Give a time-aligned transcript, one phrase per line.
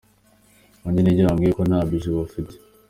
[0.81, 2.53] Nanjye njyayo bambwiye ko nta budget bafite".